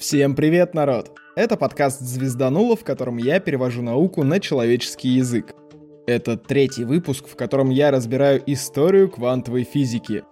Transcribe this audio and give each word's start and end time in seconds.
Всем 0.00 0.34
привет, 0.34 0.72
народ! 0.72 1.10
Это 1.36 1.58
подкаст 1.58 2.00
«Звездануло», 2.00 2.74
в 2.74 2.84
котором 2.84 3.18
я 3.18 3.38
перевожу 3.38 3.82
науку 3.82 4.24
на 4.24 4.40
человеческий 4.40 5.10
язык. 5.10 5.54
Это 6.06 6.38
третий 6.38 6.84
выпуск, 6.84 7.26
в 7.28 7.36
котором 7.36 7.68
я 7.68 7.90
разбираю 7.90 8.42
историю 8.46 9.10
квантовой 9.10 9.64
физики. 9.64 10.24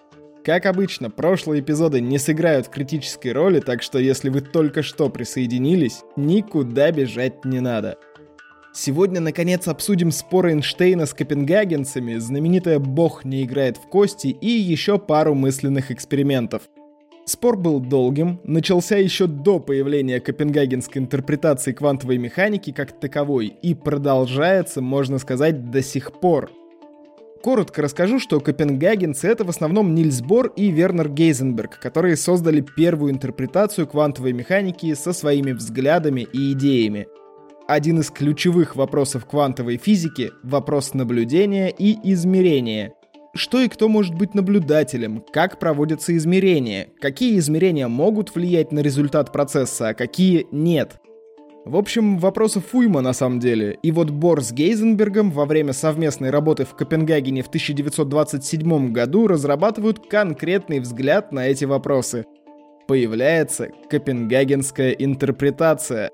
Как 0.43 0.65
обычно, 0.65 1.11
прошлые 1.11 1.61
эпизоды 1.61 2.01
не 2.01 2.17
сыграют 2.17 2.69
критической 2.69 3.33
роли, 3.33 3.61
так 3.61 3.83
что 3.83 3.99
если 3.99 4.31
вы 4.31 4.41
только 4.41 4.83
что 4.83 5.11
присоединились, 5.11 6.01
никуда 6.17 6.91
бежать 6.91 7.45
не 7.45 7.61
надо. 7.61 7.99
Сегодня, 8.73 9.21
наконец, 9.21 9.69
обсудим 9.69 10.13
спор 10.13 10.47
Эйнштейна 10.47 11.05
с 11.05 11.13
копенгагенцами, 11.13 12.17
знаменитая 12.17 12.79
«Бог 12.79 13.27
не 13.27 13.45
играет 13.45 13.77
в 13.77 13.87
кости» 13.91 14.29
и 14.29 14.49
еще 14.49 14.99
пару 14.99 15.35
мысленных 15.35 15.91
экспериментов– 15.91 16.63
Спор 17.29 17.59
был 17.59 17.79
долгим, 17.79 18.41
начался 18.45 18.97
еще 18.97 19.27
до 19.27 19.61
появления 19.61 20.19
копенгагенской 20.19 21.03
интерпретации 21.03 21.73
квантовой 21.73 22.17
механики 22.17 22.73
как 22.73 22.99
таковой 22.99 23.49
и 23.49 23.75
продолжается, 23.75 24.81
можно 24.81 25.19
сказать, 25.19 25.71
до 25.71 25.83
сих 25.83 26.21
пор. 26.21 26.51
Коротко 27.43 27.83
расскажу, 27.83 28.19
что 28.19 28.41
копенгагенцы— 28.41 29.29
это 29.29 29.45
в 29.45 29.51
основном 29.51 29.95
Нильс 29.95 30.23
Бор 30.23 30.55
и 30.57 30.71
Вернер 30.71 31.11
Гейзенберг, 31.11 31.79
которые 31.79 32.17
создали 32.17 32.63
первую 32.63 33.13
интерпретацию 33.13 33.87
квантовой 33.87 34.33
механики 34.33 34.95
со 34.95 35.13
своими 35.13 35.53
взглядами 35.53 36.27
и 36.33 36.53
идеями. 36.53 37.09
Один 37.69 38.01
из 38.01 38.11
ключевых 38.11 38.75
вопросов 38.75 39.27
квантовой 39.27 39.77
физики— 39.77 40.31
вопрос 40.43 40.95
наблюдения 40.95 41.69
и 41.69 41.95
измерения— 42.11 42.95
что 43.35 43.61
и 43.61 43.69
кто 43.69 43.89
может 43.89 44.15
быть 44.15 44.35
наблюдателем, 44.35 45.25
как 45.33 45.59
проводятся 45.59 46.17
измерения, 46.17 46.89
какие 47.01 47.39
измерения 47.39 47.89
могут 47.89 48.35
влиять 48.35 48.73
на 48.73 48.81
результат 48.81 49.33
процесса, 49.33 49.89
а 49.89 49.95
какие 49.95 50.47
нет. 50.51 51.01
В 51.65 51.77
общем, 51.77 52.19
вопросов 52.19 52.75
уйма 52.75 53.03
на 53.03 53.13
самом 53.13 53.41
деле. 53.41 53.79
И 53.83 53.93
вот 53.93 54.09
Бор 54.09 54.43
с 54.43 54.53
Гейзенбергом 54.53 55.31
во 55.31 55.45
время 55.45 55.75
совместной 55.75 56.31
работы 56.31 56.65
в 56.65 56.75
Копенгагене 56.75 57.43
в 57.43 57.49
1927 57.49 58.93
году 58.93 59.27
разрабатывают 59.27 60.09
конкретный 60.09 60.81
взгляд 60.81 61.31
на 61.31 61.47
эти 61.47 61.67
вопросы. 61.67 62.25
Появляется 62.87 63.69
копенгагенская 63.91 64.93
интерпретация. 64.93 66.11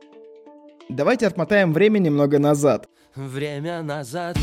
Давайте 0.88 1.28
отмотаем 1.28 1.72
время 1.72 2.00
немного 2.00 2.40
назад. 2.40 2.88
Время 3.14 3.82
назад. 3.82 4.36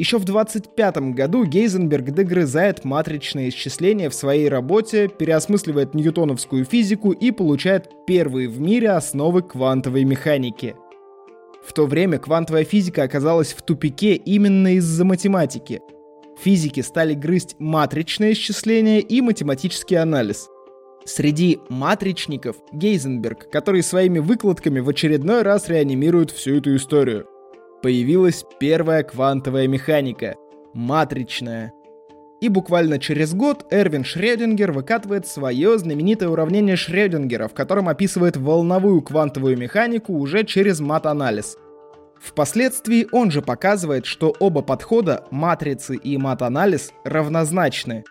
Еще 0.00 0.16
в 0.16 0.24
25 0.24 1.12
году 1.12 1.44
Гейзенберг 1.44 2.12
догрызает 2.12 2.86
матричные 2.86 3.50
исчисления 3.50 4.08
в 4.08 4.14
своей 4.14 4.48
работе, 4.48 5.08
переосмысливает 5.08 5.92
ньютоновскую 5.92 6.64
физику 6.64 7.12
и 7.12 7.30
получает 7.30 7.90
первые 8.06 8.48
в 8.48 8.58
мире 8.58 8.92
основы 8.92 9.42
квантовой 9.42 10.04
механики. 10.04 10.74
В 11.62 11.74
то 11.74 11.84
время 11.84 12.18
квантовая 12.18 12.64
физика 12.64 13.02
оказалась 13.02 13.52
в 13.52 13.60
тупике 13.60 14.14
именно 14.14 14.74
из-за 14.76 15.04
математики. 15.04 15.82
Физики 16.42 16.80
стали 16.80 17.12
грызть 17.12 17.56
матричное 17.58 18.32
исчисление 18.32 19.02
и 19.02 19.20
математический 19.20 19.98
анализ. 19.98 20.48
Среди 21.04 21.58
матричников 21.68 22.56
Гейзенберг, 22.72 23.50
который 23.50 23.82
своими 23.82 24.18
выкладками 24.18 24.80
в 24.80 24.88
очередной 24.88 25.42
раз 25.42 25.68
реанимирует 25.68 26.30
всю 26.30 26.56
эту 26.56 26.74
историю– 26.74 27.26
появилась 27.82 28.44
первая 28.58 29.02
квантовая 29.02 29.66
механика— 29.66 30.36
матричная. 30.74 31.72
И 32.40 32.48
буквально 32.48 32.98
через 32.98 33.34
год 33.34 33.66
Эрвин 33.70 34.04
Шрёдингер 34.04 34.72
выкатывает 34.72 35.26
свое 35.26 35.78
знаменитое 35.78 36.30
уравнение 36.30 36.76
Шрёдингера, 36.76 37.48
в 37.48 37.54
котором 37.54 37.88
описывает 37.88 38.36
волновую 38.36 39.02
квантовую 39.02 39.58
механику 39.58 40.14
уже 40.14 40.44
через 40.44 40.80
мат-анализ. 40.80 41.58
Впоследствии 42.18 43.06
он 43.12 43.30
же 43.30 43.42
показывает, 43.42 44.06
что 44.06 44.34
оба 44.40 44.62
подхода, 44.62 45.24
матрицы 45.30 45.96
и 45.96 46.16
мат-анализ, 46.16 46.92
равнозначны. 47.04 48.04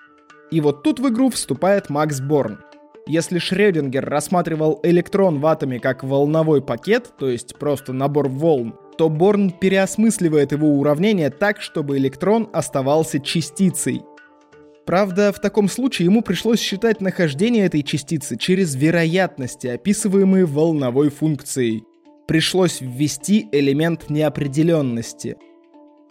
И 0.51 0.61
вот 0.61 0.83
тут 0.83 0.99
в 0.99 1.09
игру 1.09 1.29
вступает 1.29 1.89
Макс 1.89 2.19
Борн. 2.19 2.59
Если 3.07 3.39
Шрёдингер 3.39 4.07
рассматривал 4.07 4.79
электрон 4.83 5.39
в 5.39 5.45
атоме 5.47 5.79
как 5.79 6.03
волновой 6.03 6.61
пакет, 6.61 7.11
то 7.17 7.27
есть 7.27 7.55
просто 7.57 7.93
набор 7.93 8.29
волн, 8.29 8.75
то 8.99 9.07
Борн 9.07 9.51
переосмысливает 9.51 10.51
его 10.51 10.77
уравнение 10.77 11.29
так, 11.29 11.61
чтобы 11.61 11.97
электрон 11.97 12.49
оставался 12.51 13.21
частицей. 13.21 14.01
Правда, 14.85 15.31
в 15.31 15.39
таком 15.39 15.69
случае 15.69 16.07
ему 16.07 16.21
пришлось 16.21 16.59
считать 16.59 16.99
нахождение 16.99 17.65
этой 17.65 17.81
частицы 17.81 18.35
через 18.35 18.75
вероятности, 18.75 19.67
описываемые 19.67 20.43
волновой 20.43 21.09
функцией. 21.11 21.85
Пришлось 22.27 22.81
ввести 22.81 23.47
элемент 23.53 24.09
неопределенности. 24.09 25.37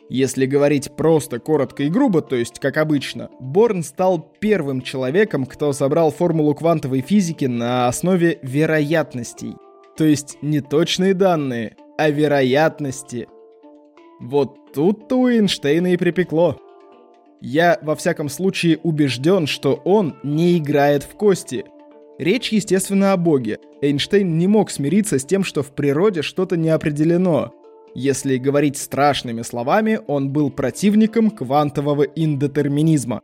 Если 0.08 0.46
говорить 0.46 0.96
просто, 0.96 1.40
коротко 1.40 1.82
и 1.82 1.90
грубо, 1.90 2.22
то 2.22 2.36
есть 2.36 2.58
как 2.58 2.78
обычно, 2.78 3.28
Борн 3.38 3.82
стал 3.82 4.32
первым 4.40 4.80
человеком, 4.80 5.44
кто 5.44 5.74
собрал 5.74 6.10
формулу 6.10 6.54
квантовой 6.54 7.02
физики 7.02 7.44
на 7.44 7.86
основе 7.86 8.38
вероятностей. 8.40 9.56
То 9.98 10.04
есть 10.04 10.38
не 10.40 10.62
точные 10.62 11.12
данные, 11.12 11.76
о 11.98 12.10
вероятности. 12.10 13.28
Вот 14.20 14.72
тут-то 14.72 15.16
у 15.16 15.28
Эйнштейна 15.28 15.92
и 15.92 15.96
припекло. 15.96 16.56
Я, 17.40 17.78
во 17.82 17.94
всяком 17.96 18.28
случае, 18.28 18.78
убежден, 18.82 19.46
что 19.46 19.74
он 19.84 20.14
не 20.22 20.58
играет 20.58 21.02
в 21.02 21.14
кости. 21.14 21.64
Речь, 22.18 22.52
естественно, 22.52 23.12
о 23.12 23.16
Боге. 23.16 23.58
Эйнштейн 23.82 24.38
не 24.38 24.46
мог 24.46 24.70
смириться 24.70 25.18
с 25.18 25.24
тем, 25.24 25.44
что 25.44 25.62
в 25.62 25.72
природе 25.72 26.22
что-то 26.22 26.56
не 26.56 26.68
определено. 26.68 27.52
Если 27.94 28.38
говорить 28.38 28.76
страшными 28.76 29.42
словами, 29.42 30.00
он 30.06 30.30
был 30.30 30.50
противником 30.50 31.30
квантового 31.30 32.02
индетерминизма. 32.02 33.22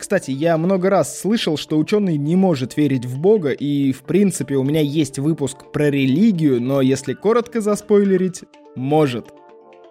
Кстати, 0.00 0.30
я 0.30 0.56
много 0.56 0.88
раз 0.88 1.20
слышал, 1.20 1.58
что 1.58 1.76
ученый 1.76 2.16
не 2.16 2.34
может 2.34 2.74
верить 2.78 3.04
в 3.04 3.18
Бога, 3.18 3.50
и 3.50 3.92
в 3.92 4.02
принципе 4.04 4.54
у 4.54 4.62
меня 4.62 4.80
есть 4.80 5.18
выпуск 5.18 5.70
про 5.72 5.90
религию, 5.90 6.58
но 6.58 6.80
если 6.80 7.12
коротко 7.12 7.60
заспойлерить, 7.60 8.44
может. 8.74 9.26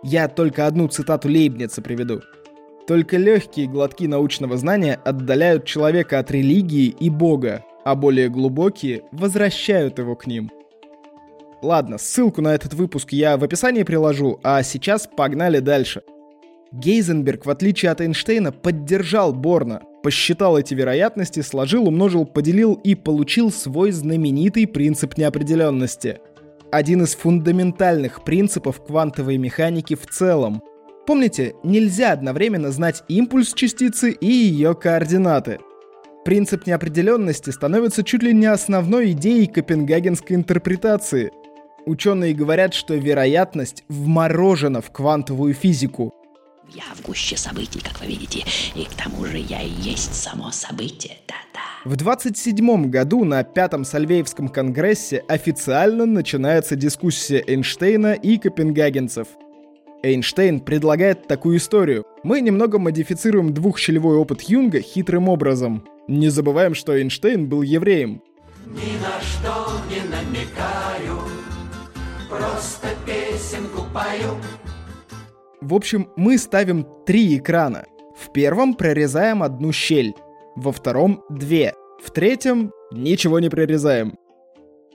Я 0.01 0.27
только 0.27 0.65
одну 0.65 0.87
цитату 0.87 1.29
Лейбница 1.29 1.83
приведу. 1.83 2.21
Только 2.87 3.17
легкие 3.17 3.67
глотки 3.67 4.07
научного 4.07 4.57
знания 4.57 4.99
отдаляют 5.05 5.65
человека 5.65 6.17
от 6.17 6.31
религии 6.31 6.87
и 6.87 7.11
Бога, 7.11 7.63
а 7.85 7.93
более 7.93 8.29
глубокие 8.29 9.03
возвращают 9.11 9.99
его 9.99 10.15
к 10.15 10.25
ним. 10.25 10.49
Ладно, 11.61 11.99
ссылку 11.99 12.41
на 12.41 12.55
этот 12.55 12.73
выпуск 12.73 13.11
я 13.11 13.37
в 13.37 13.43
описании 13.43 13.83
приложу, 13.83 14.39
а 14.41 14.63
сейчас 14.63 15.05
погнали 15.05 15.59
дальше. 15.59 16.01
Гейзенберг, 16.71 17.45
в 17.45 17.49
отличие 17.51 17.91
от 17.91 18.01
Эйнштейна, 18.01 18.51
поддержал 18.51 19.33
Борна, 19.33 19.83
посчитал 20.01 20.57
эти 20.57 20.73
вероятности, 20.73 21.41
сложил, 21.41 21.87
умножил, 21.87 22.25
поделил 22.25 22.73
и 22.73 22.95
получил 22.95 23.51
свой 23.51 23.91
знаменитый 23.91 24.67
принцип 24.67 25.17
неопределенности. 25.17 26.19
Один 26.71 27.03
из 27.03 27.15
фундаментальных 27.15 28.23
принципов 28.23 28.83
квантовой 28.83 29.37
механики 29.37 29.95
в 29.95 30.05
целом. 30.07 30.61
Помните, 31.07 31.55
нельзя 31.63 32.11
одновременно 32.11 32.71
знать 32.71 33.03
импульс 33.07 33.53
частицы 33.53 34.11
и 34.11 34.27
ее 34.27 34.75
координаты. 34.75 35.59
Принцип 36.23 36.67
неопределенности 36.67 37.49
становится 37.49 38.03
чуть 38.03 38.21
ли 38.21 38.33
не 38.33 38.45
основной 38.45 39.11
идеей 39.11 39.47
копенгагенской 39.47 40.35
интерпретации. 40.35 41.31
Ученые 41.85 42.35
говорят, 42.35 42.75
что 42.75 42.93
вероятность 42.93 43.83
вморожена 43.87 44.81
в 44.81 44.91
квантовую 44.91 45.53
физику– 45.53 46.13
я 46.73 46.83
в 46.95 47.01
гуще 47.05 47.37
событий, 47.37 47.79
как 47.79 47.99
вы 47.99 48.07
видите, 48.07 48.43
и 48.75 48.83
к 48.85 48.93
тому 48.93 49.25
же 49.25 49.37
я 49.37 49.61
и 49.61 49.69
есть 49.69 50.13
само 50.13 50.51
событие, 50.51 51.17
да-да. 51.27 51.89
В 51.89 51.95
27 51.95 52.89
году 52.89 53.23
на 53.23 53.43
Пятом 53.43 53.85
Сальвеевском 53.85 54.49
конгрессе 54.49 55.23
официально 55.27 56.05
начинается 56.05 56.75
дискуссия 56.75 57.43
Эйнштейна 57.45 58.13
и 58.13 58.37
копенгагенцев. 58.37 59.27
Эйнштейн 60.03 60.61
предлагает 60.61 61.27
такую 61.27 61.57
историю. 61.57 62.05
Мы 62.23 62.41
немного 62.41 62.79
модифицируем 62.79 63.53
двухщелевой 63.53 64.15
опыт 64.15 64.41
Юнга 64.43 64.81
хитрым 64.81 65.27
образом. 65.27 65.85
Не 66.07 66.29
забываем, 66.29 66.73
что 66.73 66.97
Эйнштейн 66.97 67.47
был 67.47 67.61
евреем. 67.61 68.21
Ни 68.65 68.97
на 69.01 69.19
что 69.21 69.71
не 69.89 70.01
намекаю, 70.09 71.21
просто 72.29 72.87
песенку 73.05 73.85
пою. 73.93 74.37
В 75.61 75.73
общем, 75.73 76.09
мы 76.15 76.37
ставим 76.37 76.87
три 77.05 77.37
экрана. 77.37 77.85
В 78.17 78.31
первом 78.31 78.73
прорезаем 78.73 79.43
одну 79.43 79.71
щель, 79.73 80.13
во 80.55 80.71
втором— 80.71 81.23
две, 81.29 81.73
в 82.01 82.11
третьем— 82.11 82.71
ничего 82.91 83.39
не 83.39 83.49
прорезаем. 83.49 84.17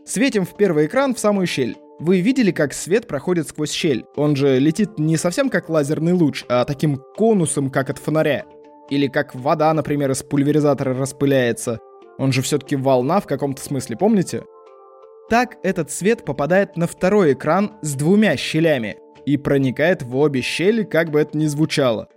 Светим 0.06 0.44
в 0.44 0.56
первый 0.56 0.86
экран 0.86 1.14
в 1.14 1.18
самую 1.18 1.46
щель. 1.46 1.76
Вы 1.98 2.20
видели, 2.20 2.50
как 2.50 2.72
свет 2.72 3.06
проходит 3.06 3.48
сквозь 3.48 3.72
щель? 3.72 4.04
Он 4.16 4.36
же 4.36 4.58
летит 4.58 4.98
не 4.98 5.16
совсем 5.16 5.48
как 5.48 5.68
лазерный 5.68 6.12
луч, 6.12 6.44
а 6.48 6.64
таким 6.64 7.00
конусом, 7.16 7.70
как 7.70 7.90
от 7.90 7.98
фонаря. 7.98 8.44
Или 8.90 9.06
как 9.06 9.34
вода, 9.34 9.72
например, 9.72 10.10
из 10.10 10.22
пульверизатора 10.22 10.94
распыляется. 10.94 11.78
Он 12.18 12.32
же 12.32 12.42
все-таки 12.42 12.74
волна 12.76 13.20
в 13.20 13.26
каком-то 13.26 13.62
смысле, 13.62 13.96
помните? 13.96 14.44
Так 15.30 15.56
этот 15.62 15.90
свет 15.90 16.24
попадает 16.24 16.76
на 16.76 16.86
второй 16.86 17.32
экран 17.34 17.72
с 17.80 17.94
двумя 17.94 18.36
щелями 18.36 18.98
и 19.26 19.36
проникает 19.36 20.02
в 20.02 20.16
обе 20.16 20.40
щели, 20.40 20.82
как 20.82 21.10
бы 21.10 21.20
это 21.20 21.36
ни 21.36 21.46
звучало. 21.46 22.08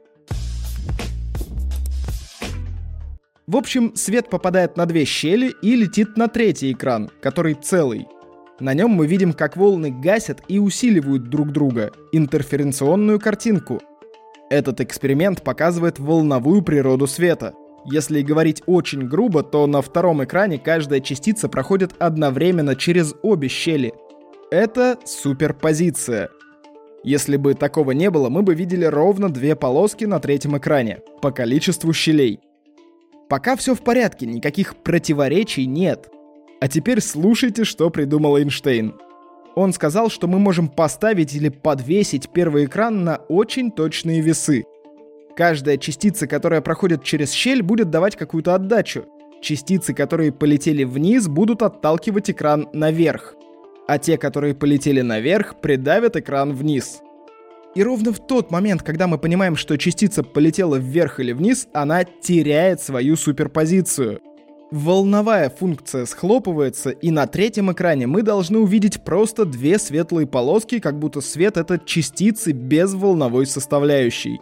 В 3.47 3.55
общем, 3.55 3.95
свет 3.95 4.29
попадает 4.29 4.75
на 4.75 4.85
две 4.85 5.05
щели 5.05 5.53
и 5.61 5.75
летит 5.75 6.17
на 6.17 6.27
третий 6.27 6.73
экран, 6.73 7.09
который 7.21 7.53
целый. 7.53 8.05
На 8.59 8.73
нем 8.73 8.89
мы 8.89 9.07
видим, 9.07 9.31
как 9.31 9.55
волны 9.55 9.89
гасят 9.89 10.41
и 10.49 10.59
усиливают 10.59 11.29
друг 11.29 11.51
друга, 11.51 11.91
интерференционную 12.11 13.21
картинку. 13.21 13.81
Этот 14.49 14.81
эксперимент 14.81 15.43
показывает 15.43 15.97
волновую 15.97 16.61
природу 16.61 17.07
света. 17.07 17.53
Если 17.85 18.21
говорить 18.21 18.63
очень 18.65 19.07
грубо, 19.07 19.43
то 19.43 19.65
на 19.65 19.81
втором 19.81 20.23
экране 20.25 20.57
каждая 20.57 20.99
частица 20.99 21.47
проходит 21.47 21.93
одновременно 21.99 22.75
через 22.75 23.13
обе 23.21 23.47
щели. 23.47 23.93
Это 24.51 24.97
суперпозиция. 25.05 26.29
Если 27.03 27.37
бы 27.37 27.53
такого 27.53 27.91
не 27.91 28.09
было, 28.09 28.29
мы 28.29 28.41
бы 28.41 28.55
видели 28.55 28.85
ровно 28.85 29.29
две 29.29 29.55
полоски 29.55 30.05
на 30.05 30.19
третьем 30.19 30.57
экране, 30.57 30.99
по 31.21 31.31
количеству 31.31 31.93
щелей. 31.93 32.39
Пока 33.29 33.55
все 33.55 33.75
в 33.75 33.81
порядке, 33.81 34.25
никаких 34.25 34.75
противоречий 34.77 35.65
нет. 35.65 36.09
А 36.59 36.67
теперь 36.67 37.01
слушайте, 37.01 37.65
что 37.65 37.89
придумал 37.89 38.37
Эйнштейн. 38.37 38.95
Он 39.55 39.73
сказал, 39.73 40.09
что 40.09 40.27
мы 40.27 40.39
можем 40.39 40.69
поставить 40.69 41.33
или 41.33 41.49
подвесить 41.49 42.29
первый 42.29 42.65
экран 42.65 43.03
на 43.03 43.17
очень 43.27 43.71
точные 43.71 44.21
весы. 44.21 44.65
Каждая 45.35 45.77
частица, 45.77 46.27
которая 46.27 46.61
проходит 46.61 47.03
через 47.03 47.31
щель, 47.31 47.61
будет 47.61 47.89
давать 47.89 48.15
какую-то 48.15 48.55
отдачу. 48.55 49.05
Частицы, 49.41 49.93
которые 49.93 50.31
полетели 50.31 50.83
вниз, 50.83 51.27
будут 51.27 51.61
отталкивать 51.61 52.31
экран 52.31 52.69
наверх. 52.73 53.35
А 53.87 53.97
те, 53.97 54.17
которые 54.17 54.53
полетели 54.53 55.01
наверх, 55.01 55.61
придавят 55.61 56.17
экран 56.17 56.53
вниз. 56.53 57.01
И 57.75 57.83
ровно 57.83 58.11
в 58.11 58.19
тот 58.19 58.51
момент, 58.51 58.83
когда 58.83 59.07
мы 59.07 59.17
понимаем, 59.17 59.55
что 59.55 59.77
частица 59.77 60.23
полетела 60.23 60.75
вверх 60.75 61.19
или 61.19 61.31
вниз, 61.31 61.67
она 61.73 62.03
теряет 62.03 62.81
свою 62.81 63.15
суперпозицию. 63.15 64.19
Волновая 64.71 65.49
функция 65.49 66.05
схлопывается, 66.05 66.89
и 66.89 67.09
на 67.09 67.25
третьем 67.25 67.71
экране 67.71 68.05
мы 68.05 68.21
должны 68.21 68.59
увидеть 68.59 69.03
просто 69.03 69.45
две 69.45 69.79
светлые 69.79 70.27
полоски, 70.27 70.79
как 70.79 70.99
будто 70.99 71.21
свет— 71.21 71.55
это 71.57 71.79
частицы 71.79 72.51
без 72.51 72.93
волновой 72.93 73.45
составляющей. 73.45 74.41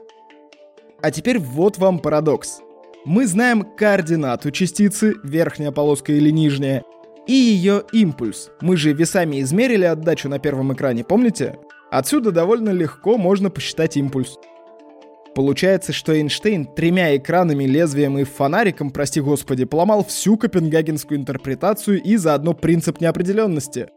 А 1.01 1.11
теперь 1.11 1.37
вот 1.37 1.77
вам 1.77 1.99
парадокс. 1.99 2.61
Мы 3.05 3.27
знаем 3.27 3.61
координату 3.61 4.49
частицы, 4.49 5.13
верхняя 5.23 5.71
полоска 5.71 6.11
или 6.11 6.31
нижняя, 6.31 6.83
и 7.27 7.33
ее 7.33 7.83
импульс. 7.91 8.51
Мы 8.61 8.77
же 8.77 8.93
весами 8.93 9.41
измерили 9.41 9.85
отдачу 9.85 10.29
на 10.29 10.39
первом 10.39 10.73
экране, 10.73 11.03
помните? 11.03 11.57
Отсюда 11.91 12.31
довольно 12.31 12.69
легко 12.69 13.17
можно 13.17 13.49
посчитать 13.49 13.97
импульс. 13.97 14.37
Получается, 15.35 15.91
что 15.91 16.15
Эйнштейн 16.15 16.65
тремя 16.65 17.15
экранами, 17.17 17.65
лезвием 17.65 18.17
и 18.17 18.23
фонариком, 18.23 18.89
прости 18.89 19.19
господи, 19.19 19.65
поломал 19.65 20.05
всю 20.05 20.37
копенгагенскую 20.37 21.19
интерпретацию 21.19 22.01
и 22.01 22.15
заодно 22.15 22.53
принцип 22.53 23.01
неопределенности. 23.01 23.89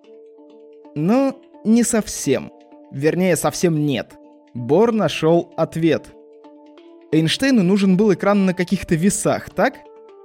Но 0.96 1.40
не 1.64 1.84
совсем. 1.84 2.50
Вернее, 2.90 3.36
совсем 3.36 3.86
нет. 3.86 4.14
Бор 4.52 4.92
нашел 4.92 5.52
ответ. 5.56 6.06
Эйнштейну 7.12 7.62
нужен 7.62 7.96
был 7.96 8.12
экран 8.12 8.44
на 8.44 8.52
каких-то 8.52 8.96
весах, 8.96 9.50
так? 9.50 9.74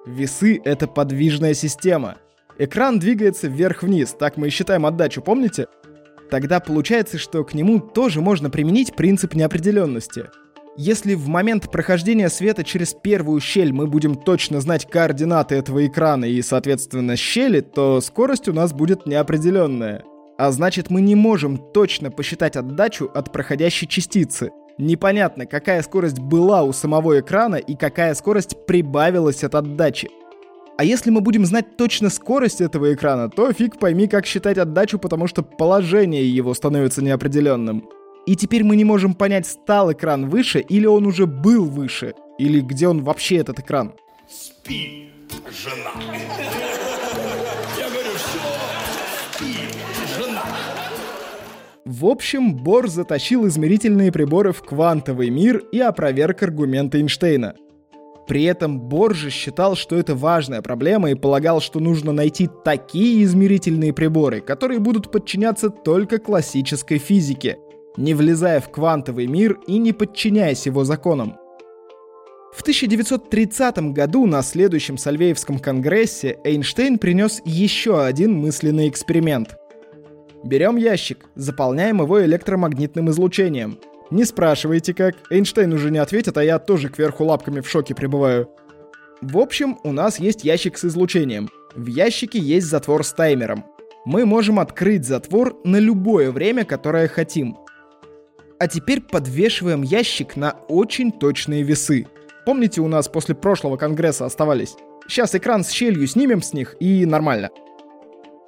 Весы— 0.08 0.60
это 0.66 0.88
подвижная 0.88 1.54
система. 1.54 2.18
Экран 2.58 3.00
двигается 3.00 3.48
вверх-вниз, 3.48 4.16
так 4.18 4.38
мы 4.38 4.48
и 4.48 4.50
считаем 4.50 4.86
отдачу, 4.86 5.22
помните? 5.22 5.68
Тогда 6.30 6.60
получается, 6.60 7.18
что 7.18 7.44
к 7.44 7.54
нему 7.54 7.80
тоже 7.80 8.22
можно 8.22 8.50
применить 8.50 8.96
принцип 8.96 9.34
неопределенности. 9.34 10.30
Если 10.76 11.14
в 11.14 11.28
момент 11.28 11.70
прохождения 11.72 12.30
света 12.30 12.64
через 12.64 12.94
первую 12.96 13.40
щель 13.40 13.72
мы 13.72 13.86
будем 13.86 14.16
точно 14.16 14.60
знать 14.60 14.90
координаты 14.90 15.56
этого 15.56 15.86
экрана 15.86 16.26
и, 16.26 16.42
соответственно, 16.42 17.16
щели, 17.16 17.62
то 17.62 18.02
скорость 18.02 18.48
у 18.48 18.54
нас 18.54 18.74
будет 18.74 19.06
неопределенная. 19.06 20.04
А 20.40 20.52
значит, 20.52 20.90
мы 20.90 21.02
не 21.02 21.14
можем 21.14 21.58
точно 21.74 22.10
посчитать 22.10 22.56
отдачу 22.56 23.10
от 23.14 23.32
проходящей 23.32 23.88
частицы. 23.88 24.50
Непонятно, 24.80 25.46
какая 25.46 25.84
скорость 25.84 26.18
была 26.18 26.64
у 26.64 26.74
самого 26.74 27.20
экрана 27.20 27.58
и 27.58 27.76
какая 27.76 28.16
скорость 28.16 28.66
прибавилась 28.66 29.44
от 29.44 29.54
отдачи. 29.54 30.10
А 30.76 30.84
если 30.84 31.12
мы 31.12 31.22
будем 31.22 31.46
знать 31.46 31.78
точно 31.78 32.10
скорость 32.10 32.60
этого 32.60 32.94
экрана, 32.94 33.30
то 33.30 33.54
фиг 33.54 33.78
пойми, 33.78 34.08
как 34.08 34.26
считать 34.26 34.58
отдачу, 34.58 34.98
потому 34.98 35.28
что 35.28 35.44
положение 35.44 36.28
его 36.28 36.54
становится 36.56 37.04
неопределенным. 37.04 37.88
И 38.26 38.36
теперь 38.36 38.64
мы 38.64 38.76
не 38.76 38.84
можем 38.84 39.14
понять, 39.14 39.46
стал 39.46 39.92
экран 39.92 40.30
выше 40.30 40.62
или 40.62 40.88
он 40.88 41.06
уже 41.06 41.28
был 41.28 41.66
выше, 41.66 42.16
или 42.40 42.60
где 42.62 42.88
он 42.88 43.04
вообще 43.04 43.38
этот 43.38 43.60
экран. 43.60 43.94
Спи, 44.28 45.12
жена. 45.52 45.92
Я 47.78 47.90
говорю, 47.90 48.12
все, 48.16 48.40
спи, 49.34 49.54
жена. 50.18 50.44
В 51.86 52.06
общем, 52.06 52.56
Бор 52.56 52.88
затащил 52.88 53.46
измерительные 53.48 54.12
приборы 54.12 54.54
в 54.54 54.64
квантовый 54.64 55.30
мир 55.30 55.58
и 55.72 55.80
опроверг 55.80 56.42
аргументы 56.42 56.98
Эйнштейна. 56.98 57.56
При 58.28 58.44
этом 58.44 58.80
Борже 58.80 59.30
считал, 59.30 59.76
что 59.76 59.98
это 59.98 60.16
важная 60.16 60.62
проблема 60.62 61.12
и 61.12 61.16
полагал, 61.16 61.60
что 61.60 61.80
нужно 61.80 62.14
найти 62.14 62.50
такие 62.64 63.24
измерительные 63.24 63.94
приборы, 63.94 64.40
которые 64.40 64.80
будут 64.80 65.12
подчиняться 65.12 65.70
только 65.70 66.20
классической 66.20 67.00
физике, 67.00 67.58
не 67.98 68.14
влезая 68.14 68.62
в 68.62 68.70
квантовый 68.70 69.28
мир 69.28 69.60
и 69.68 69.78
не 69.78 69.92
подчиняясь 69.92 70.66
его 70.66 70.86
законам. 70.86 71.36
В 72.56 72.62
1930 72.62 73.94
году 73.94 74.26
на 74.26 74.42
следующем 74.44 74.98
Сальвеевском 74.98 75.60
конгрессе 75.60 76.38
Эйнштейн 76.44 77.00
принес 77.00 77.42
еще 77.44 78.04
один 78.04 78.34
мысленный 78.36 78.88
эксперимент. 78.88 79.58
Берем 80.44 80.78
ящик, 80.78 81.26
заполняем 81.36 82.02
его 82.02 82.24
электромагнитным 82.24 83.10
излучением– 83.10 83.80
не 84.12 84.26
спрашивайте 84.26 84.94
как, 84.94 85.16
Эйнштейн 85.30 85.72
уже 85.74 85.92
не 85.92 85.98
ответит, 85.98 86.38
а 86.38 86.44
я 86.44 86.60
тоже 86.60 86.90
кверху 86.90 87.24
лапками 87.24 87.62
в 87.62 87.70
шоке 87.70 87.96
пребываю. 87.96 88.50
В 89.22 89.38
общем, 89.38 89.80
у 89.84 89.92
нас 89.92 90.20
есть 90.20 90.44
ящик 90.44 90.78
с 90.78 90.86
излучением. 90.86 91.50
В 91.76 91.88
ящике 91.88 92.40
есть 92.40 92.68
затвор 92.68 93.04
с 93.04 93.14
таймером. 93.14 93.66
Мы 94.06 94.26
можем 94.26 94.60
открыть 94.60 95.06
затвор 95.06 95.56
на 95.64 95.78
любое 95.78 96.32
время, 96.32 96.66
которое 96.66 97.08
хотим. 97.08 97.58
А 98.60 98.68
теперь 98.68 99.02
подвешиваем 99.02 99.82
ящик 99.82 100.36
на 100.36 100.58
очень 100.68 101.12
точные 101.12 101.64
весы. 101.64 102.08
Помните, 102.46 102.82
у 102.82 102.88
нас 102.88 103.08
после 103.08 103.34
прошлого 103.34 103.78
конгресса 103.78 104.26
оставались? 104.26 104.76
Сейчас 105.08 105.34
экран 105.36 105.64
с 105.64 105.72
щелью 105.72 106.06
снимем 106.08 106.42
с 106.42 106.54
них 106.54 106.76
и 106.80 107.06
нормально. 107.06 107.50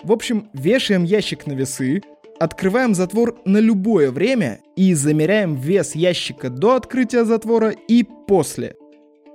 В 0.03 0.11
общем, 0.11 0.49
вешаем 0.53 1.03
ящик 1.03 1.47
на 1.47 1.53
весы, 1.53 2.01
Открываем 2.37 2.93
затвор 2.93 3.37
на 3.45 3.59
любое 3.59 4.11
время 4.11 4.59
и 4.75 4.93
замеряем 4.93 5.55
вес 5.55 5.95
ящика 5.95 6.49
до 6.49 6.75
открытия 6.75 7.23
затвора 7.23 7.73
и 7.87 8.03
после. 8.27 8.75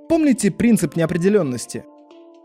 Помните 0.07 0.51
принцип 0.51 0.95
неопределенности? 0.95 1.83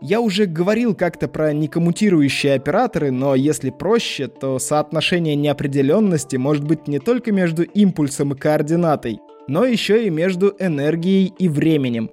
Я 0.01 0.19
уже 0.19 0.45
говорил 0.45 0.95
как-то 0.95 1.27
про 1.27 1.53
некоммутирующие 1.53 2.53
операторы, 2.53 3.11
но 3.11 3.35
если 3.35 3.69
проще, 3.69 4.27
то 4.27 4.57
соотношение 4.57 5.35
неопределенности 5.35 6.37
может 6.37 6.63
быть 6.63 6.87
не 6.87 6.99
только 6.99 7.31
между 7.31 7.63
импульсом 7.63 8.33
и 8.33 8.37
координатой, 8.37 9.19
но 9.47 9.65
еще 9.65 10.05
и 10.05 10.09
между 10.09 10.55
энергией 10.59 11.33
и 11.37 11.49
временем. 11.49 12.09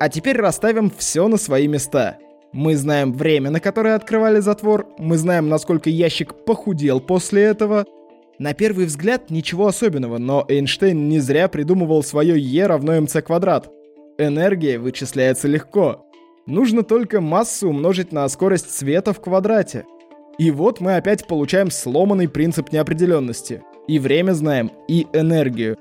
А 0.00 0.08
теперь 0.08 0.36
расставим 0.36 0.92
все 0.96 1.28
на 1.28 1.36
свои 1.36 1.68
места– 1.68 2.18
мы 2.52 2.76
знаем 2.76 3.12
время, 3.12 3.50
на 3.50 3.60
которое 3.60 3.94
открывали 3.94 4.40
затвор, 4.40 4.88
мы 4.98 5.18
знаем, 5.18 5.48
насколько 5.48 5.90
ящик 5.90 6.34
похудел 6.46 7.00
после 7.00 7.42
этого. 7.42 7.84
На 8.38 8.54
первый 8.54 8.86
взгляд 8.86 9.30
ничего 9.30 9.66
особенного, 9.66 10.18
но 10.18 10.44
Эйнштейн 10.48 11.08
не 11.08 11.18
зря 11.18 11.48
придумывал 11.48 12.02
свое 12.02 12.38
Е 12.38 12.66
равно 12.66 13.00
МЦ 13.00 13.16
квадрат. 13.24 13.70
Энергия 14.16 14.78
вычисляется 14.78 15.46
легко. 15.46 16.06
Нужно 16.46 16.82
только 16.82 17.20
массу 17.20 17.68
умножить 17.68 18.12
на 18.12 18.26
скорость 18.28 18.70
света 18.70 19.12
в 19.12 19.20
квадрате. 19.20 19.84
И 20.38 20.50
вот 20.50 20.80
мы 20.80 20.96
опять 20.96 21.26
получаем 21.26 21.70
сломанный 21.70 22.28
принцип 22.28 22.72
неопределенности. 22.72 23.62
И 23.86 23.98
время 23.98 24.32
знаем, 24.32 24.70
и 24.88 25.06
энергию. 25.12 25.76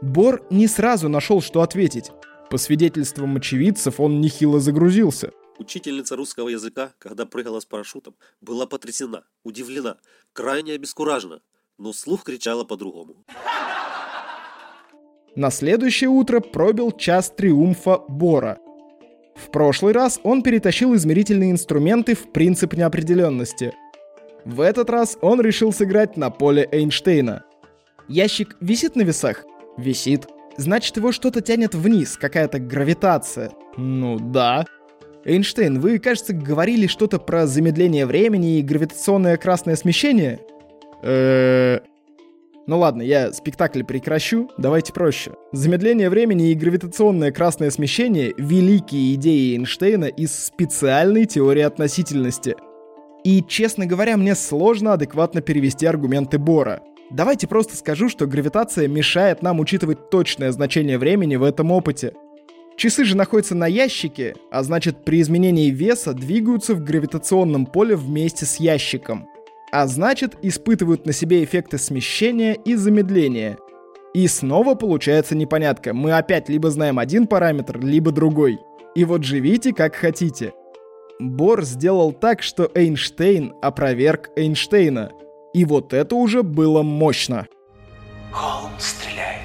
Бор 0.00 0.42
не 0.48 0.68
сразу 0.68 1.08
нашел, 1.08 1.42
что 1.42 1.60
ответить. 1.60 2.12
По 2.50 2.56
свидетельствам 2.56 3.36
очевидцев, 3.36 4.00
он 4.00 4.20
нехило 4.20 4.60
загрузился. 4.60 5.32
Учительница 5.58 6.14
русского 6.14 6.48
языка, 6.48 6.92
когда 6.98 7.26
прыгала 7.26 7.58
с 7.58 7.64
парашютом, 7.64 8.14
была 8.40 8.66
потрясена, 8.66 9.24
удивлена, 9.42 9.96
крайне 10.32 10.74
обескуражена, 10.74 11.42
но 11.78 11.92
слух 11.92 12.22
кричала 12.22 12.62
по-другому. 12.64 13.24
На 15.34 15.50
следующее 15.50 16.10
утро 16.10 16.40
пробил 16.40 16.92
час 16.92 17.30
триумфа 17.30 17.98
Бора. 18.08 18.58
В 19.34 19.50
прошлый 19.50 19.92
раз 19.92 20.20
он 20.22 20.42
перетащил 20.42 20.94
измерительные 20.94 21.50
инструменты 21.50 22.14
в 22.14 22.32
принцип 22.32 22.74
неопределенности. 22.74 23.74
В 24.44 24.60
этот 24.60 24.90
раз 24.90 25.18
он 25.20 25.40
решил 25.40 25.72
сыграть 25.72 26.16
на 26.16 26.30
поле 26.30 26.68
Эйнштейна. 26.70 27.44
Ящик 28.08 28.56
висит 28.60 28.96
на 28.96 29.02
весах? 29.02 29.44
Висит. 29.76 30.26
Значит, 30.56 30.96
его 30.96 31.12
что-то 31.12 31.40
тянет 31.40 31.74
вниз, 31.74 32.16
какая-то 32.16 32.58
гравитация. 32.58 33.52
Ну 33.76 34.18
да. 34.18 34.64
Эйнштейн, 35.24 35.80
вы, 35.80 35.98
кажется, 35.98 36.32
говорили 36.32 36.86
что-то 36.86 37.18
про 37.18 37.46
замедление 37.46 38.06
времени 38.06 38.58
и 38.58 38.62
гравитационное 38.62 39.36
красное 39.36 39.76
смещение? 39.76 40.40
Э, 41.02 41.80
ну 42.66 42.78
ладно, 42.78 43.02
я 43.02 43.32
спектакль 43.32 43.82
прекращу, 43.82 44.50
давайте 44.58 44.92
проще. 44.92 45.32
Замедление 45.52 46.10
времени 46.10 46.50
и 46.50 46.54
гравитационное 46.54 47.32
красное 47.32 47.70
смещение— 47.70 48.34
великие 48.36 49.14
идеи 49.14 49.54
Эйнштейна 49.56 50.04
из 50.04 50.34
специальной 50.34 51.24
теории 51.24 51.62
относительности. 51.62 52.56
И, 53.24 53.42
честно 53.46 53.86
говоря, 53.86 54.16
мне 54.16 54.34
сложно 54.34 54.92
адекватно 54.92 55.40
перевести 55.40 55.86
аргументы 55.86 56.38
Бора. 56.38 56.82
Давайте 57.10 57.48
просто 57.48 57.74
скажу, 57.74 58.10
что 58.10 58.26
гравитация 58.26 58.86
мешает 58.86 59.42
нам 59.42 59.60
учитывать 59.60 60.10
точное 60.10 60.52
значение 60.52 60.98
времени 60.98 61.36
в 61.36 61.44
этом 61.44 61.72
опыте. 61.72 62.12
Часы 62.78 63.04
же 63.04 63.16
находятся 63.16 63.54
на 63.54 63.66
ящике, 63.66 64.34
а 64.50 64.62
значит 64.62 65.04
при 65.04 65.20
изменении 65.20 65.68
веса 65.70 66.14
двигаются 66.14 66.74
в 66.74 66.82
гравитационном 66.82 67.66
поле 67.66 67.96
вместе 67.96 68.46
с 68.46 68.56
ящиком. 68.56 69.28
А 69.70 69.86
значит 69.86 70.36
испытывают 70.40 71.04
на 71.04 71.12
себе 71.12 71.44
эффекты 71.44 71.76
смещения 71.76 72.54
и 72.54 72.74
замедления. 72.74 73.58
И 74.14 74.26
снова 74.28 74.74
получается 74.74 75.34
непонятка. 75.34 75.92
Мы 75.92 76.12
опять 76.12 76.48
либо 76.48 76.70
знаем 76.70 76.98
один 76.98 77.26
параметр, 77.26 77.78
либо 77.80 78.12
другой. 78.12 78.58
И 78.94 79.04
вот 79.04 79.24
живите 79.24 79.74
как 79.74 79.94
хотите. 79.94 80.54
Бор 81.20 81.64
сделал 81.64 82.12
так, 82.12 82.42
что 82.42 82.70
Эйнштейн 82.74 83.52
опроверг 83.60 84.30
Эйнштейна— 84.36 85.10
и 85.52 85.64
вот 85.64 85.92
это 85.92 86.14
уже 86.14 86.42
было 86.42 86.82
мощно. 86.82 87.46
Холмс 88.30 88.84
стреляет. 88.84 89.37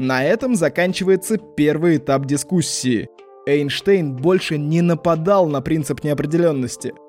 На 0.00 0.24
этом 0.24 0.54
заканчивается 0.54 1.36
первый 1.36 1.98
этап 1.98 2.24
дискуссии. 2.24 3.10
Эйнштейн 3.46 4.16
больше 4.16 4.56
не 4.56 4.80
нападал 4.80 5.46
на 5.46 5.60
принцип 5.60 6.02
неопределенности– 6.02 6.94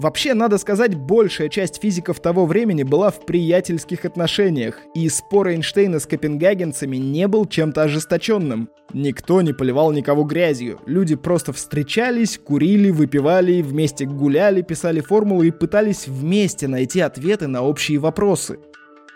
Вообще, 0.00 0.32
надо 0.32 0.56
сказать, 0.56 0.94
большая 0.94 1.50
часть 1.50 1.82
физиков 1.82 2.20
того 2.20 2.46
времени 2.46 2.84
была 2.84 3.10
в 3.10 3.26
приятельских 3.26 4.06
отношениях, 4.06 4.78
и 4.94 5.06
спор 5.10 5.48
Эйнштейна 5.48 5.98
с 5.98 6.06
копенгагенцами 6.06 6.96
не 6.96 7.28
был 7.28 7.44
чем-то 7.44 7.82
ожесточенным. 7.82 8.70
Никто 8.94 9.42
не 9.42 9.52
поливал 9.52 9.92
никого 9.92 10.24
грязью. 10.24 10.80
Люди 10.86 11.16
просто 11.16 11.52
встречались, 11.52 12.38
курили, 12.38 12.90
выпивали, 12.90 13.60
вместе 13.60 14.06
гуляли, 14.06 14.62
писали 14.62 15.00
формулы 15.00 15.48
и 15.48 15.50
пытались 15.50 16.08
вместе 16.08 16.66
найти 16.66 17.00
ответы 17.00 17.46
на 17.46 17.60
общие 17.60 17.98
вопросы. 17.98 18.58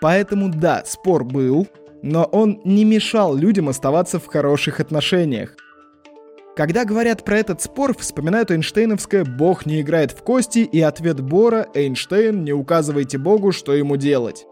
Поэтому 0.01 0.49
да, 0.49 0.83
спор 0.85 1.23
был, 1.23 1.67
но 2.05 2.23
он 2.25 2.61
не 2.63 2.85
мешал 2.85 3.35
людям 3.35 3.67
оставаться 3.67 4.19
в 4.19 4.27
хороших 4.27 4.79
отношениях. 4.79 5.55
Когда 6.55 6.85
говорят 6.85 7.25
про 7.25 7.39
этот 7.39 7.63
спор, 7.63 7.97
вспоминают 7.97 8.51
Эйнштейновское 8.51 9.25
«Бог 9.25 9.65
не 9.65 9.81
играет 9.81 10.11
в 10.11 10.21
кости» 10.21 10.59
и 10.59 10.79
ответ 10.79 11.19
Бора 11.19 11.67
«Эйнштейн, 11.73 12.43
не 12.43 12.53
указывайте 12.53 13.17
Богу, 13.17 13.51
что 13.51 13.73
ему 13.73 13.97
делать». 13.97 14.45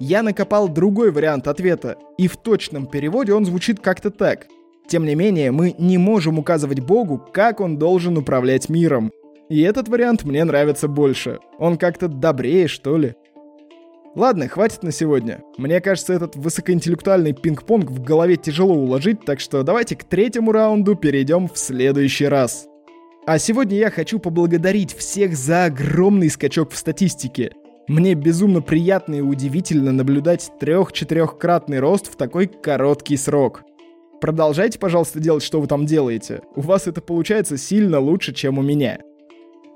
Я 0.00 0.22
накопал 0.22 0.66
другой 0.66 1.12
вариант 1.12 1.46
ответа, 1.46 1.98
и 2.18 2.26
в 2.26 2.38
точном 2.38 2.86
переводе 2.86 3.34
он 3.34 3.44
звучит 3.44 3.80
как-то 3.80 4.10
так. 4.10 4.46
Тем 4.88 5.04
не 5.04 5.14
менее, 5.14 5.52
мы 5.52 5.76
не 5.78 5.98
можем 5.98 6.38
указывать 6.38 6.80
Богу, 6.80 7.22
как 7.32 7.60
он 7.60 7.76
должен 7.78 8.16
управлять 8.16 8.68
миром. 8.70 9.12
И 9.50 9.60
этот 9.60 9.88
вариант 9.88 10.24
мне 10.24 10.42
нравится 10.42 10.88
больше. 10.88 11.38
Он 11.58 11.76
как-то 11.76 12.08
добрее, 12.08 12.66
что 12.66 12.96
ли. 12.96 13.14
Ладно, 14.14 14.46
хватит 14.46 14.84
на 14.84 14.92
сегодня. 14.92 15.42
Мне 15.58 15.80
кажется, 15.80 16.12
этот 16.12 16.36
высокоинтеллектуальный 16.36 17.32
пинг-понг 17.32 17.90
в 17.90 18.00
голове 18.00 18.36
тяжело 18.36 18.74
уложить, 18.74 19.24
так 19.24 19.40
что 19.40 19.64
давайте 19.64 19.96
к 19.96 20.04
третьему 20.04 20.52
раунду 20.52 20.94
перейдем 20.94 21.48
в 21.48 21.58
следующий 21.58 22.26
раз. 22.26 22.68
А 23.26 23.38
сегодня 23.38 23.76
я 23.76 23.90
хочу 23.90 24.20
поблагодарить 24.20 24.94
всех 24.94 25.36
за 25.36 25.64
огромный 25.64 26.30
скачок 26.30 26.70
в 26.70 26.76
статистике. 26.76 27.52
Мне 27.88 28.14
безумно 28.14 28.62
приятно 28.62 29.14
и 29.16 29.20
удивительно 29.20 29.90
наблюдать 29.90 30.52
трех-четырехкратный 30.60 31.80
рост 31.80 32.06
в 32.06 32.16
такой 32.16 32.46
короткий 32.46 33.16
срок. 33.16 33.64
Продолжайте, 34.20 34.78
пожалуйста, 34.78 35.18
делать, 35.18 35.42
что 35.42 35.60
вы 35.60 35.66
там 35.66 35.86
делаете. 35.86 36.42
У 36.54 36.60
вас 36.60 36.86
это 36.86 37.00
получается 37.00 37.58
сильно 37.58 37.98
лучше, 37.98 38.32
чем 38.32 38.58
у 38.58 38.62
меня. 38.62 39.00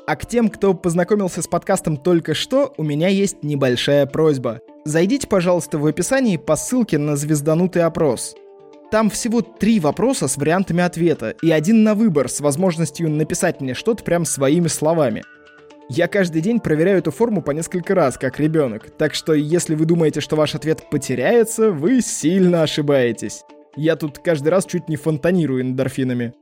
А 0.08 0.16
к 0.16 0.24
тем, 0.24 0.48
кто 0.48 0.72
познакомился 0.72 1.42
с 1.42 1.46
подкастом 1.46 1.98
только 1.98 2.32
что, 2.32 2.72
у 2.78 2.82
меня 2.82 3.08
есть 3.08 3.42
небольшая 3.42 4.06
просьба. 4.06 4.62
Зайдите, 4.86 5.26
пожалуйста, 5.26 5.76
в 5.76 5.84
описании 5.84 6.38
по 6.38 6.56
ссылке 6.56 6.96
на 6.96 7.14
звезданутый 7.14 7.82
опрос. 7.82 8.34
Там 8.90 9.10
всего 9.10 9.42
три 9.42 9.78
вопроса 9.80 10.26
с 10.26 10.38
вариантами 10.38 10.82
ответа 10.82 11.34
и 11.42 11.50
один 11.50 11.82
на 11.82 11.94
выбор 11.94 12.30
с 12.30 12.40
возможностью 12.40 13.10
написать 13.10 13.60
мне 13.60 13.74
что-то 13.74 14.02
прям 14.02 14.24
своими 14.24 14.68
словами. 14.68 15.24
Я 15.90 16.08
каждый 16.08 16.40
день 16.40 16.60
проверяю 16.60 17.00
эту 17.00 17.10
форму 17.10 17.42
по 17.42 17.50
несколько 17.50 17.94
раз, 17.94 18.16
как 18.16 18.40
ребенок, 18.40 18.90
так 18.96 19.12
что 19.12 19.34
если 19.34 19.74
вы 19.74 19.84
думаете, 19.84 20.22
что 20.22 20.36
ваш 20.36 20.54
ответ 20.54 20.88
потеряется, 20.90 21.70
вы 21.70 22.00
сильно 22.00 22.62
ошибаетесь. 22.62 23.42
Я 23.76 23.94
тут 23.94 24.20
каждый 24.20 24.48
раз 24.48 24.64
чуть 24.64 24.88
не 24.88 24.96
фонтанирую 24.96 25.60
эндорфинами. 25.60 26.32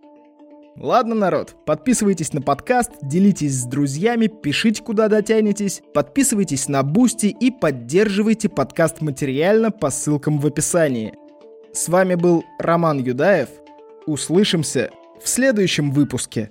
Ладно, 0.79 1.15
народ, 1.15 1.57
подписывайтесь 1.65 2.35
на 2.35 2.43
подкаст, 2.43 2.91
делитесь 3.01 3.63
с 3.63 3.65
друзьями, 3.65 4.27
пишите, 4.27 4.83
куда 4.83 5.09
дотянетесь, 5.09 5.83
подписывайтесь 5.95 6.69
на 6.69 6.83
Boosty 6.83 7.27
и 7.27 7.51
поддерживайте 7.51 8.51
подкаст 8.51 9.01
материально 9.01 9.71
по 9.71 9.89
ссылкам 9.89 10.39
в 10.39 10.47
описании. 10.47 11.15
С 11.73 11.89
вами 11.89 12.15
был 12.15 12.45
Роман 12.59 12.99
Юдаев. 12.99 13.49
Услышимся 14.07 14.91
в 15.23 15.29
следующем 15.29 15.91
выпуске. 15.91 16.51